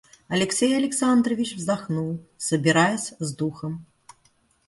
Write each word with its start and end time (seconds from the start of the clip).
Алексей 0.29 0.75
Александрович 0.75 1.53
вздохнул, 1.55 2.25
собираясь 2.35 3.13
с 3.19 3.35
духом. 3.35 3.85